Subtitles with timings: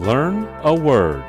[0.00, 1.22] Learn a word.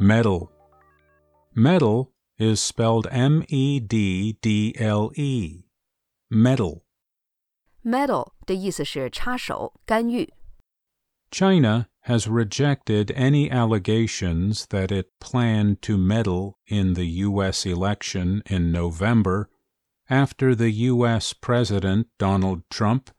[0.00, 0.50] Meddle.
[1.54, 5.64] Meddle is spelled M E D D L E.
[6.30, 6.84] Meddle.
[7.84, 10.32] Meddle 的意思是插手、干预。
[11.30, 17.66] China has rejected any allegations that it planned to meddle in the U.S.
[17.66, 19.50] election in November
[20.12, 21.32] after the U.S.
[21.32, 23.10] President Donald Trump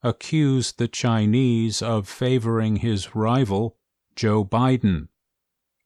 [0.00, 3.76] accused the Chinese of favoring his rival,
[4.14, 5.08] Joe Biden,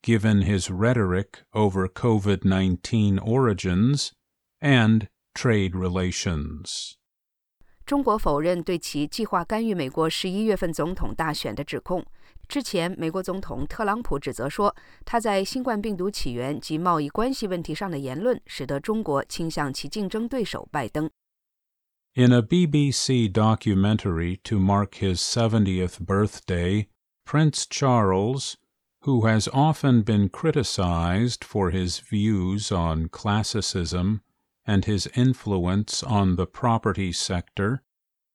[0.02, 4.12] given his rhetoric over COVID 19 origins
[4.60, 6.98] and trade relations.
[7.90, 12.04] 中国否认对其计划干预美国十一月份总统大选的指控。
[12.48, 21.09] 之前，美国总统特朗普指责说，他在新冠病毒起源及贸易关系问题上的言论，使得中国倾向其竞争对手拜登。
[22.13, 26.88] In a BBC documentary to mark his 70th birthday,
[27.26, 28.54] Prince Charles,
[29.01, 34.21] who has often been criticized for his views on classicism
[34.70, 37.79] and his influence on the property sector,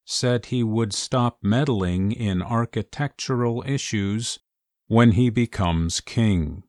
[0.05, 4.37] said he would stop meddling in architectural issues
[4.87, 6.63] when he becomes king.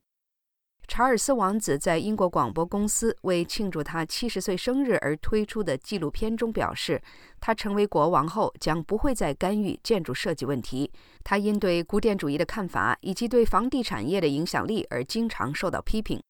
[0.88, 7.00] 查尔斯王子在英国广播公司为庆祝他七十岁生日而推出的纪录片中表示，
[7.40, 10.92] 他成为国王后将不会再干预建筑设计问题。
[11.24, 16.22] 他因对古典主义的看法以及对房地产业的影响力而经常受到批评。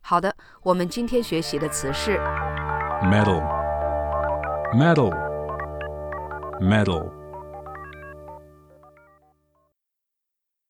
[0.00, 2.18] 好的，我们今天学习的词是
[3.05, 3.43] Meddle.
[4.73, 5.11] Meddle.
[6.61, 7.22] Meddle.